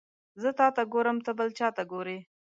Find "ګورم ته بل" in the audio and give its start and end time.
0.93-1.49